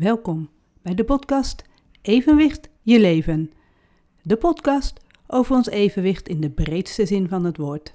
[0.00, 0.48] Welkom
[0.82, 1.64] bij de podcast
[2.02, 3.52] Evenwicht je leven.
[4.22, 7.94] De podcast over ons evenwicht in de breedste zin van het woord.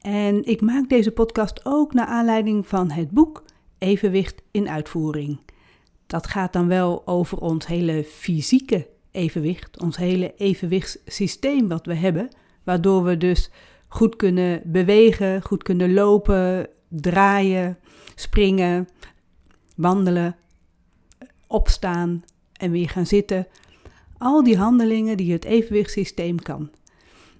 [0.00, 3.44] En ik maak deze podcast ook naar aanleiding van het boek
[3.78, 5.40] Evenwicht in uitvoering.
[6.06, 12.28] Dat gaat dan wel over ons hele fysieke evenwicht, ons hele evenwichtssysteem wat we hebben,
[12.62, 13.50] waardoor we dus
[13.88, 17.78] goed kunnen bewegen, goed kunnen lopen, draaien,
[18.14, 18.88] springen,
[19.76, 20.36] wandelen,
[21.52, 23.46] opstaan en weer gaan zitten.
[24.18, 26.70] Al die handelingen die het evenwichtssysteem kan.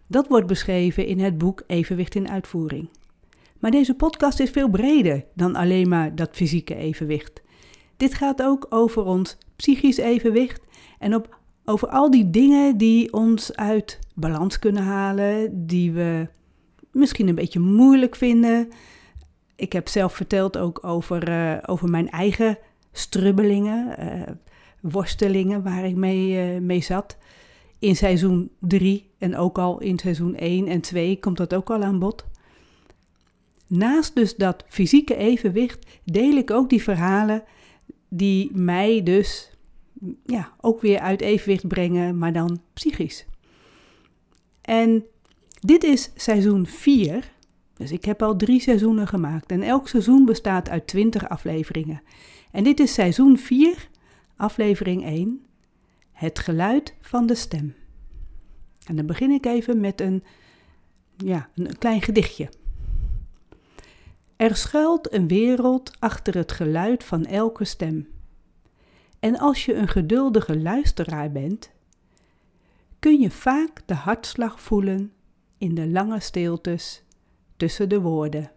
[0.08, 2.88] Dat wordt beschreven in het boek Evenwicht in Uitvoering.
[3.58, 7.42] Maar deze podcast is veel breder dan alleen maar dat fysieke evenwicht.
[7.96, 10.60] Dit gaat ook over ons psychisch evenwicht
[10.98, 16.28] en op, over al die dingen die ons uit balans kunnen halen, die we
[16.92, 18.68] misschien een beetje moeilijk vinden.
[19.56, 22.58] Ik heb zelf verteld ook over, uh, over mijn eigen
[22.92, 24.22] strubbelingen, uh,
[24.80, 27.16] worstelingen waar ik mee, uh, mee zat.
[27.78, 31.82] In seizoen 3 en ook al in seizoen 1 en 2 komt dat ook al
[31.82, 32.24] aan bod.
[33.66, 37.42] Naast dus dat fysieke evenwicht deel ik ook die verhalen
[38.08, 39.50] die mij dus
[40.24, 43.26] ja, ook weer uit evenwicht brengen, maar dan psychisch.
[44.60, 45.04] En
[45.60, 47.32] dit is seizoen 4.
[47.76, 52.02] Dus ik heb al drie seizoenen gemaakt en elk seizoen bestaat uit 20 afleveringen.
[52.50, 53.88] En dit is seizoen 4,
[54.36, 55.44] aflevering 1,
[56.12, 57.74] het geluid van de stem.
[58.86, 60.24] En dan begin ik even met een,
[61.16, 62.48] ja, een klein gedichtje.
[64.36, 68.08] Er schuilt een wereld achter het geluid van elke stem.
[69.20, 71.70] En als je een geduldige luisteraar bent,
[72.98, 75.12] kun je vaak de hartslag voelen
[75.58, 77.02] in de lange stiltes
[77.62, 78.50] tussen de woorden.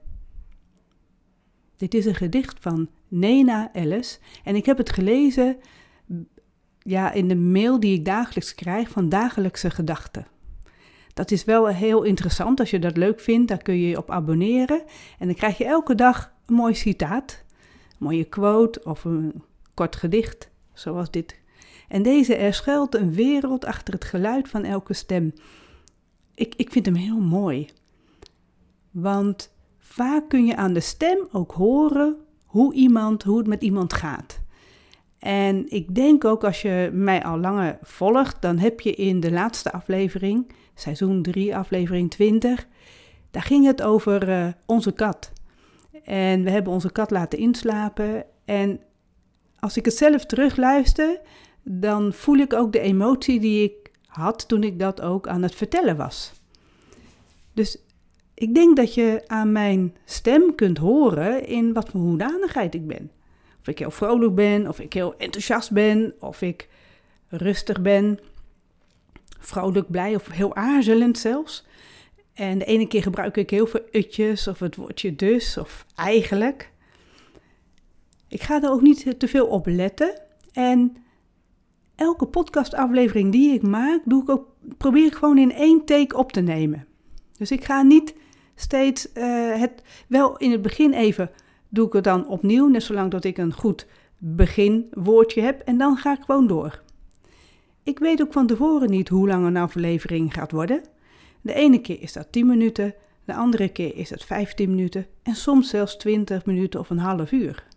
[1.78, 5.58] Dit is een gedicht van Nena Ellis en ik heb het gelezen
[6.80, 10.28] ja, in de mail die ik dagelijks krijg van dagelijkse gedachten.
[11.14, 12.60] Dat is wel heel interessant.
[12.60, 14.84] Als je dat leuk vindt, daar kun je je op abonneren.
[15.20, 17.44] En dan krijg je elke dag een mooi citaat,
[17.90, 19.44] een mooie quote of een
[19.74, 21.40] kort gedicht, zoals dit.
[21.88, 25.34] En deze er schuilt een wereld achter het geluid van elke stem.
[26.36, 27.70] Ik, ik vind hem heel mooi.
[28.96, 33.94] Want vaak kun je aan de stem ook horen hoe, iemand, hoe het met iemand
[33.94, 34.40] gaat.
[35.20, 39.32] En ik denk ook als je mij al langer volgt, dan heb je in de
[39.32, 42.68] laatste aflevering, seizoen 3, aflevering 20,
[43.32, 45.32] daar ging het over uh, onze kat.
[46.04, 48.26] En we hebben onze kat laten inslapen.
[48.46, 48.80] En
[49.60, 51.22] als ik het zelf terugluister,
[51.64, 55.56] dan voel ik ook de emotie die ik had toen ik dat ook aan het
[55.56, 56.34] vertellen was.
[57.54, 57.85] Dus
[58.36, 63.12] ik denk dat je aan mijn stem kunt horen in wat voor hoedanigheid ik ben.
[63.60, 66.70] Of ik heel vrolijk ben, of ik heel enthousiast ben, of ik
[67.28, 68.20] rustig ben,
[69.40, 71.66] vrolijk, blij of heel aarzelend zelfs.
[72.34, 76.72] En de ene keer gebruik ik heel veel utjes of het woordje dus of eigenlijk.
[78.28, 80.22] Ik ga er ook niet te veel op letten.
[80.52, 80.96] En
[81.96, 84.48] elke podcastaflevering die ik maak, doe ik ook,
[84.78, 86.88] probeer ik gewoon in één take op te nemen.
[87.38, 88.14] Dus ik ga niet
[88.56, 91.30] steeds uh, het, wel in het begin even
[91.70, 95.98] doe ik het dan opnieuw, net zolang dat ik een goed beginwoordje heb en dan
[95.98, 96.84] ga ik gewoon door.
[97.84, 100.82] Ik weet ook van tevoren niet hoe lang een aflevering gaat worden.
[101.42, 102.94] De ene keer is dat 10 minuten,
[103.26, 107.32] de andere keer is dat 15 minuten en soms zelfs 20 minuten of een half
[107.32, 107.68] uur.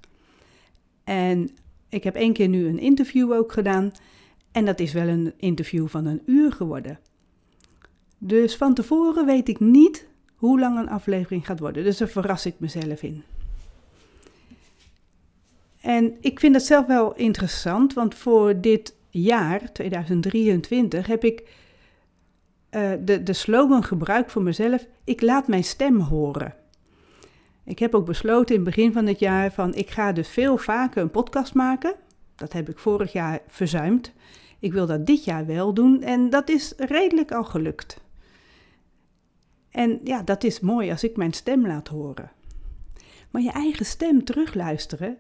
[1.05, 1.51] En
[1.89, 3.93] ik heb één keer nu een interview ook gedaan
[4.53, 6.99] en dat is wel een interview van een uur geworden.
[8.19, 10.08] Dus van tevoren weet ik niet
[10.39, 11.85] hoe lang een aflevering gaat worden.
[11.85, 13.23] Dus daar verras ik mezelf in.
[15.81, 21.41] En ik vind het zelf wel interessant, want voor dit jaar, 2023, heb ik
[22.71, 26.55] uh, de, de slogan gebruikt voor mezelf: ik laat mijn stem horen.
[27.65, 30.57] Ik heb ook besloten in het begin van het jaar van ik ga dus veel
[30.57, 31.95] vaker een podcast maken.
[32.35, 34.13] Dat heb ik vorig jaar verzuimd.
[34.59, 38.01] Ik wil dat dit jaar wel doen en dat is redelijk al gelukt.
[39.71, 42.31] En ja, dat is mooi als ik mijn stem laat horen.
[43.31, 45.19] Maar je eigen stem terugluisteren,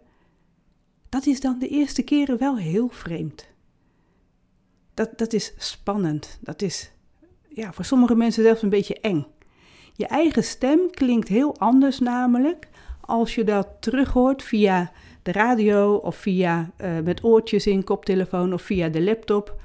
[1.08, 3.48] dat is dan de eerste keren wel heel vreemd.
[4.94, 6.38] Dat, dat is spannend.
[6.40, 6.90] Dat is
[7.48, 9.26] ja, voor sommige mensen zelfs een beetje eng.
[9.92, 12.68] Je eigen stem klinkt heel anders namelijk
[13.00, 14.92] als je dat terughoort via
[15.22, 19.60] de radio of via uh, met oortjes in koptelefoon of via de laptop.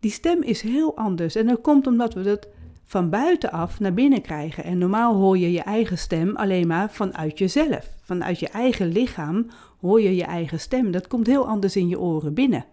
[0.00, 2.48] Die stem is heel anders en dat komt omdat we dat
[2.94, 4.64] van buitenaf naar binnen krijgen.
[4.64, 9.46] En normaal hoor je je eigen stem alleen maar vanuit jezelf, vanuit je eigen lichaam
[9.80, 10.90] hoor je je eigen stem.
[10.90, 12.64] Dat komt heel anders in je oren binnen.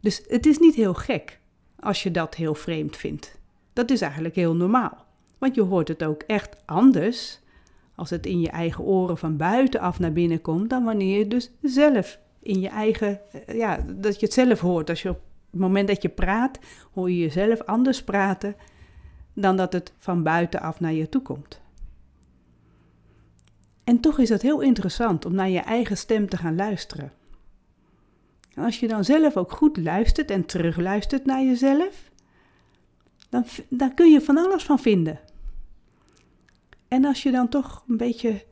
[0.00, 1.38] Dus het is niet heel gek
[1.80, 3.38] als je dat heel vreemd vindt.
[3.72, 5.04] Dat is eigenlijk heel normaal.
[5.38, 7.40] Want je hoort het ook echt anders
[7.94, 11.50] als het in je eigen oren van buitenaf naar binnen komt, dan wanneer je dus
[11.60, 14.88] zelf in je eigen, eh, ja, dat je het zelf hoort.
[14.88, 15.20] Als je op
[15.50, 16.58] het moment dat je praat,
[16.92, 18.56] hoor je jezelf anders praten
[19.34, 21.60] dan dat het van buitenaf naar je toe komt.
[23.84, 27.12] En toch is het heel interessant om naar je eigen stem te gaan luisteren.
[28.54, 32.10] En als je dan zelf ook goed luistert en terugluistert naar jezelf,
[33.28, 35.20] dan, dan kun je van alles van vinden.
[36.88, 38.44] En als je dan toch een beetje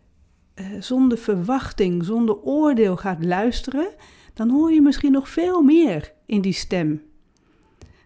[0.55, 3.89] uh, zonder verwachting, zonder oordeel gaat luisteren,
[4.35, 7.03] dan hoor je misschien nog veel meer in die stem.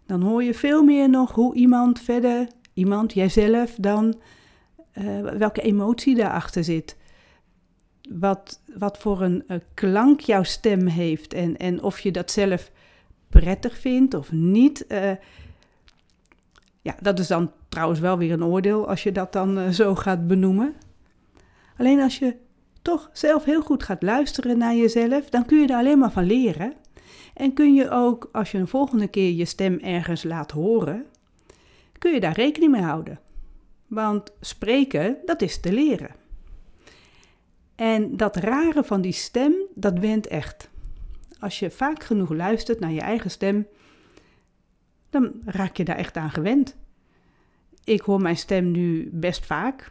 [0.06, 4.20] Dan hoor je veel meer nog hoe iemand verder, iemand, jijzelf, dan
[4.94, 6.96] uh, welke emotie daarachter zit.
[8.10, 12.70] Wat, wat voor een uh, klank jouw stem heeft en, en of je dat zelf
[13.28, 14.86] prettig vindt of niet.
[16.82, 20.26] Ja, dat is dan trouwens wel weer een oordeel als je dat dan zo gaat
[20.26, 20.74] benoemen.
[21.76, 22.36] Alleen als je
[22.82, 26.24] toch zelf heel goed gaat luisteren naar jezelf, dan kun je er alleen maar van
[26.24, 26.72] leren.
[27.34, 31.06] En kun je ook, als je een volgende keer je stem ergens laat horen,
[32.04, 33.20] kun je daar rekening mee houden.
[33.86, 36.14] Want spreken, dat is te leren.
[37.74, 40.70] En dat rare van die stem, dat went echt.
[41.38, 43.66] Als je vaak genoeg luistert naar je eigen stem,
[45.10, 46.76] dan raak je daar echt aan gewend.
[47.84, 49.90] Ik hoor mijn stem nu best vaak.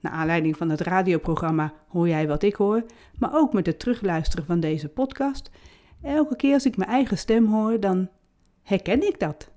[0.00, 2.84] Naar aanleiding van het radioprogramma Hoor jij wat ik hoor,
[3.18, 5.50] maar ook met het terugluisteren van deze podcast.
[6.02, 8.08] Elke keer als ik mijn eigen stem hoor, dan
[8.62, 9.52] herken ik dat.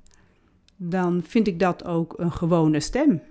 [0.78, 3.22] Dan vind ik dat ook een gewone stem.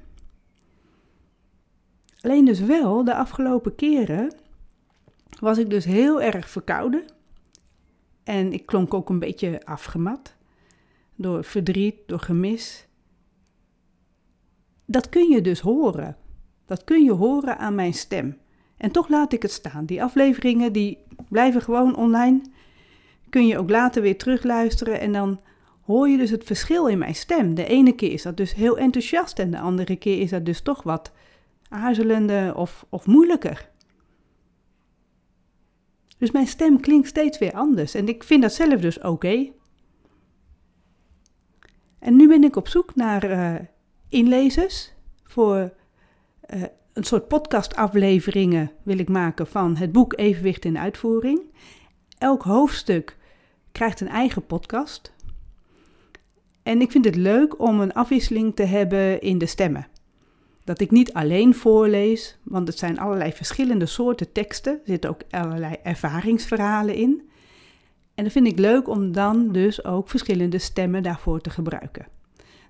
[2.21, 4.35] Alleen dus wel, de afgelopen keren
[5.41, 7.05] was ik dus heel erg verkouden.
[8.25, 10.37] En ik klonk ook een beetje afgemat
[11.15, 12.87] door verdriet, door gemis.
[14.85, 16.17] Dat kun je dus horen.
[16.67, 18.39] Dat kun je horen aan mijn stem.
[18.77, 19.87] En toch laat ik het staan.
[19.87, 22.41] Die afleveringen die blijven gewoon online.
[23.29, 25.41] Kun je ook later weer terugluisteren en dan
[25.87, 27.55] hoor je dus het verschil in mijn stem.
[27.55, 30.61] De ene keer is dat dus heel enthousiast en de andere keer is dat dus
[30.61, 31.13] toch wat
[31.69, 33.71] aarzelender of, of moeilijker.
[36.19, 39.51] Dus mijn stem klinkt steeds weer anders en ik vind dat zelf dus oké.
[41.99, 43.55] En nu ben ik op zoek naar uh,
[44.09, 44.93] inlezers
[45.25, 45.73] voor
[46.55, 46.63] uh,
[46.93, 51.41] een soort podcastafleveringen wil ik maken van het boek Evenwicht in uitvoering.
[52.19, 53.17] Elk hoofdstuk
[53.73, 55.15] krijgt een eigen podcast.
[56.67, 59.87] En ik vind het leuk om een afwisseling te hebben in de stemmen.
[60.65, 64.73] Dat ik niet alleen voorlees, want het zijn allerlei verschillende soorten teksten.
[64.73, 67.23] Er zitten ook allerlei ervaringsverhalen in.
[68.15, 72.07] En dat vind ik leuk om dan dus ook verschillende stemmen daarvoor te gebruiken.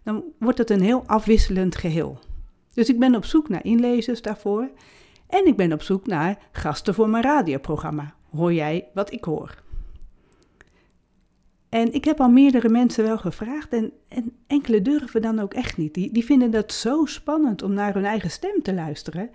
[0.03, 2.19] Dan wordt het een heel afwisselend geheel.
[2.75, 4.71] Dus ik ben op zoek naar inlezers daarvoor.
[5.29, 8.15] En ik ben op zoek naar gasten voor mijn radioprogramma.
[8.31, 9.65] Hoor jij wat ik hoor?
[11.77, 15.77] En ik heb al meerdere mensen wel gevraagd en, en enkele durven dan ook echt
[15.77, 15.95] niet.
[15.95, 19.31] Die, die vinden dat zo spannend om naar hun eigen stem te luisteren.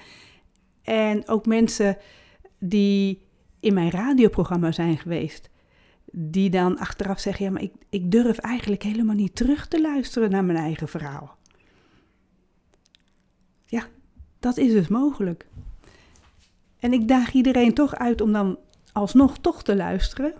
[0.82, 1.98] En ook mensen
[2.60, 3.22] die
[3.60, 5.50] in mijn radioprogramma zijn geweest,
[6.12, 10.32] die dan achteraf zeggen: Ja, maar ik, ik durf eigenlijk helemaal niet terug te luisteren
[10.32, 11.38] naar mijn eigen verhaal.
[13.66, 13.86] Ja,
[14.40, 15.46] dat is dus mogelijk.
[16.80, 18.58] En ik daag iedereen toch uit om dan
[18.92, 20.34] alsnog toch te luisteren.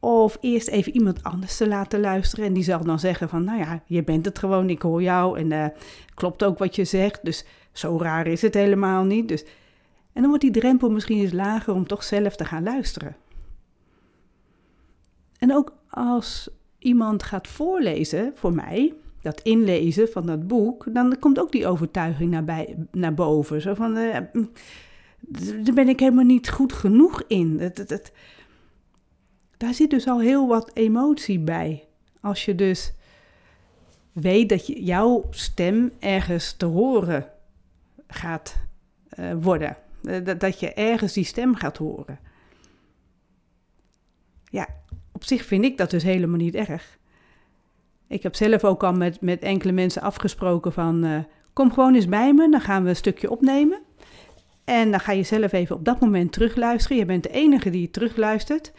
[0.00, 2.44] Of eerst even iemand anders te laten luisteren.
[2.44, 5.38] En die zal dan zeggen van, nou ja, je bent het gewoon, ik hoor jou.
[5.38, 5.66] En uh,
[6.14, 7.24] klopt ook wat je zegt.
[7.24, 9.28] Dus zo raar is het helemaal niet.
[9.28, 9.44] Dus,
[10.12, 13.16] en dan wordt die drempel misschien eens lager om toch zelf te gaan luisteren.
[15.38, 21.40] En ook als iemand gaat voorlezen voor mij, dat inlezen van dat boek, dan komt
[21.40, 23.60] ook die overtuiging naar, bij, naar boven.
[23.60, 24.16] Zo van, uh,
[25.64, 27.72] daar ben ik helemaal niet goed genoeg in.
[29.60, 31.84] Daar zit dus al heel wat emotie bij.
[32.20, 32.92] Als je dus
[34.12, 37.26] weet dat je, jouw stem ergens te horen
[38.06, 38.56] gaat
[39.18, 39.76] uh, worden.
[40.24, 42.18] Dat, dat je ergens die stem gaat horen.
[44.44, 44.66] Ja,
[45.12, 46.98] op zich vind ik dat dus helemaal niet erg.
[48.06, 51.04] Ik heb zelf ook al met, met enkele mensen afgesproken van...
[51.04, 51.18] Uh,
[51.52, 53.80] kom gewoon eens bij me, dan gaan we een stukje opnemen.
[54.64, 56.96] En dan ga je zelf even op dat moment terugluisteren.
[56.96, 58.72] Je bent de enige die terugluistert.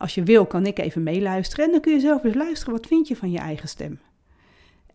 [0.00, 1.64] Als je wil, kan ik even meeluisteren.
[1.64, 4.00] En dan kun je zelf eens luisteren, wat vind je van je eigen stem?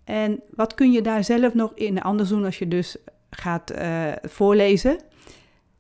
[0.04, 2.98] En wat kun je daar zelf nog in anders doen als je dus
[3.30, 4.98] gaat uh, voorlezen?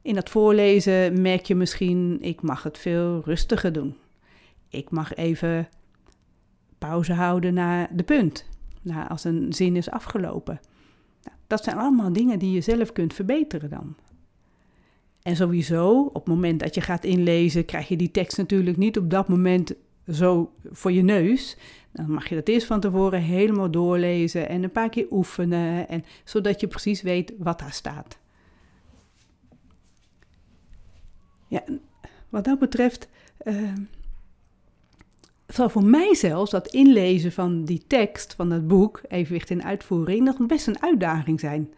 [0.01, 3.95] In het voorlezen merk je misschien, ik mag het veel rustiger doen.
[4.69, 5.67] Ik mag even
[6.77, 8.45] pauze houden naar de punt,
[9.07, 10.59] als een zin is afgelopen.
[11.23, 13.95] Nou, dat zijn allemaal dingen die je zelf kunt verbeteren dan.
[15.25, 18.97] En sowieso, op het moment dat je gaat inlezen, krijg je die tekst natuurlijk niet
[18.97, 19.73] op dat moment
[20.11, 21.57] zo voor je neus.
[21.91, 26.05] Dan mag je dat eerst van tevoren helemaal doorlezen en een paar keer oefenen, en,
[26.23, 28.17] zodat je precies weet wat daar staat.
[31.47, 31.63] Ja,
[32.29, 33.09] wat dat betreft
[33.43, 33.73] uh,
[35.47, 40.23] zal voor mij zelfs dat inlezen van die tekst van het boek, Evenwicht in Uitvoering,
[40.23, 41.73] nog best een uitdaging zijn.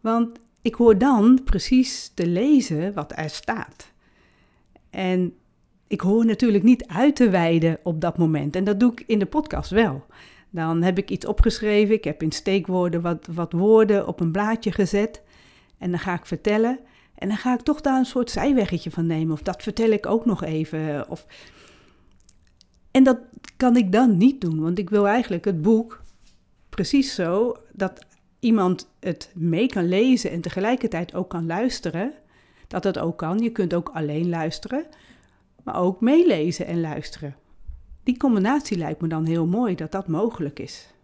[0.00, 3.92] Want ik hoor dan precies te lezen wat er staat.
[4.90, 5.34] En
[5.86, 8.56] ik hoor natuurlijk niet uit te wijden op dat moment.
[8.56, 10.06] En dat doe ik in de podcast wel.
[10.50, 11.94] Dan heb ik iets opgeschreven.
[11.94, 15.22] Ik heb in steekwoorden wat, wat woorden op een blaadje gezet.
[15.78, 16.78] En dan ga ik vertellen.
[17.14, 19.32] En dan ga ik toch daar een soort zijweggetje van nemen.
[19.32, 21.08] Of dat vertel ik ook nog even.
[21.08, 21.26] Of...
[22.90, 23.18] En dat
[23.56, 24.60] kan ik dan niet doen.
[24.60, 26.02] Want ik wil eigenlijk het boek
[26.68, 28.05] precies zo dat
[28.38, 32.12] iemand het mee kan lezen en tegelijkertijd ook kan luisteren.
[32.68, 33.38] Dat het ook kan.
[33.38, 34.86] Je kunt ook alleen luisteren
[35.66, 37.36] maar ook meelezen en luisteren.
[38.02, 40.94] Die combinatie lijkt me dan heel mooi dat dat mogelijk is.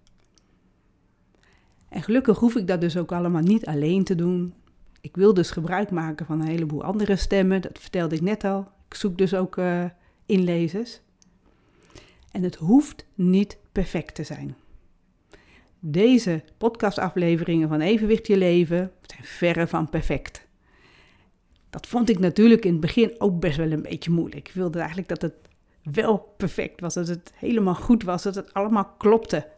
[1.88, 4.54] En gelukkig hoef ik dat dus ook allemaal niet alleen te doen.
[5.00, 8.68] Ik wil dus gebruik maken van een heleboel andere stemmen, dat vertelde ik net al.
[8.88, 9.84] Ik zoek dus ook uh,
[10.26, 11.00] inlezers.
[12.30, 14.56] En het hoeft niet perfect te zijn.
[15.84, 20.46] Deze podcastafleveringen van Evenwicht Je Leven zijn verre van perfect.
[21.70, 24.48] Dat vond ik natuurlijk in het begin ook best wel een beetje moeilijk.
[24.48, 25.34] Ik wilde eigenlijk dat het
[25.82, 29.48] wel perfect was, dat het helemaal goed was, dat het allemaal klopte.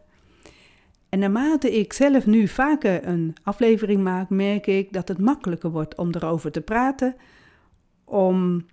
[1.09, 5.95] En naarmate ik zelf nu vaker een aflevering maak, merk ik dat het makkelijker wordt
[5.95, 7.15] om erover te praten,
[8.03, 8.65] om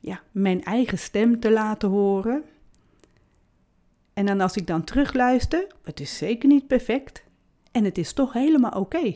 [0.00, 2.44] ja, mijn eigen stem te laten horen.
[4.18, 7.24] En dan als ik dan terugluister, het is zeker niet perfect
[7.72, 9.14] en het is toch helemaal oké.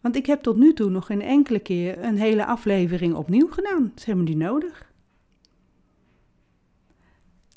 [0.00, 3.92] Want ik heb tot nu toe nog geen enkele keer een hele aflevering opnieuw gedaan.
[3.96, 4.92] Is helemaal niet nodig.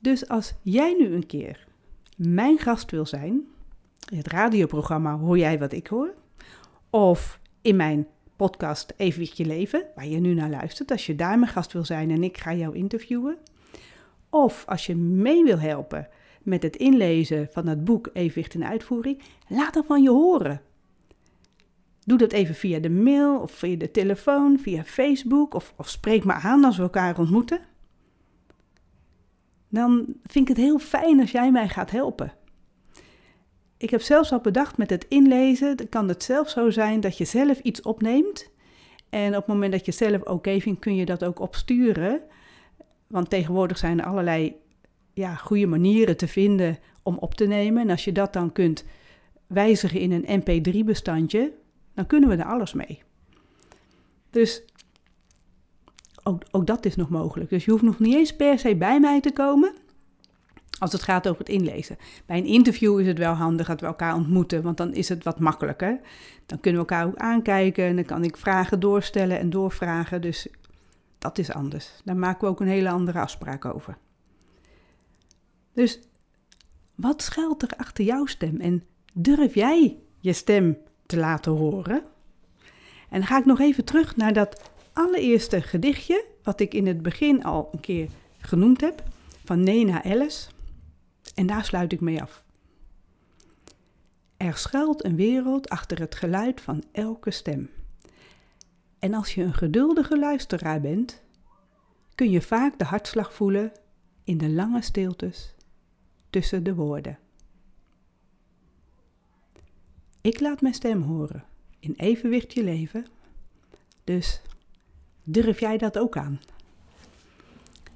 [0.02, 1.68] Dus als jij nu een keer
[2.16, 3.48] mijn gast wil zijn,
[4.10, 6.14] in het radioprogramma Hoor jij wat ik hoor,
[6.90, 11.52] of in mijn podcast Evenwichtje Leven, waar je nu naar luistert, als je daar mijn
[11.52, 13.38] gast wil zijn en ik ga jou interviewen,
[14.30, 16.08] of als je mee wil helpen
[16.44, 20.62] met het inlezen van het boek Evenwicht in Uitvoering, laat dan van je horen.
[22.06, 26.24] Doe dat even via de mail of via de telefoon, via Facebook of, of spreek
[26.26, 27.60] me aan als we elkaar ontmoeten.
[29.70, 32.34] Dan vind ik het heel fijn als jij mij gaat helpen.
[33.78, 37.18] Ik heb zelfs al bedacht met het inlezen, dan kan het zelfs zo zijn dat
[37.18, 38.50] je zelf iets opneemt.
[39.10, 42.22] En op het moment dat je zelf oké vindt, kun je dat ook opsturen.
[43.10, 44.56] Want tegenwoordig zijn er allerlei
[45.14, 47.82] ja, goede manieren te vinden om op te nemen.
[47.82, 48.86] En als je dat dan kunt
[49.48, 51.52] wijzigen in een MP3-bestandje,
[51.94, 53.02] dan kunnen we er alles mee.
[54.30, 54.64] Dus
[56.24, 57.50] ook, ook dat is nog mogelijk.
[57.50, 59.74] Dus je hoeft nog niet eens per se bij mij te komen
[60.80, 61.98] als het gaat over het inlezen.
[62.26, 65.24] Bij een interview is het wel handig dat we elkaar ontmoeten, want dan is het
[65.24, 66.00] wat makkelijker.
[66.46, 70.22] Dan kunnen we elkaar ook aankijken en dan kan ik vragen doorstellen en doorvragen.
[70.22, 70.48] Dus
[71.20, 71.92] dat is anders.
[72.04, 73.98] Daar maken we ook een hele andere afspraak over.
[75.74, 76.00] Dus
[76.96, 78.84] wat schuilt er achter jouw stem en
[79.14, 82.04] durf jij je stem te laten horen.
[83.10, 87.02] En dan ga ik nog even terug naar dat allereerste gedichtje, wat ik in het
[87.02, 89.04] begin al een keer genoemd heb,
[89.46, 90.50] van Nena Ellis.
[91.36, 92.44] En daar sluit ik mee af.
[94.38, 97.70] Er schuilt een wereld achter het geluid van elke stem.
[99.00, 101.22] En als je een geduldige luisteraar bent,
[102.16, 103.72] kun je vaak de hartslag voelen
[104.24, 105.56] in de lange stiltes
[106.30, 107.20] tussen de woorden.
[110.22, 111.44] Ik laat mijn stem horen.
[111.80, 113.06] In evenwicht je leven.
[114.04, 114.42] Dus
[115.24, 116.40] durf jij dat ook aan?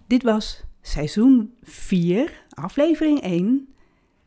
[0.07, 3.74] Dit was seizoen 4, aflevering 1.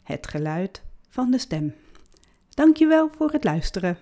[0.03, 1.75] Het geluid van de stem.
[2.49, 3.99] Dankjewel voor het luisteren.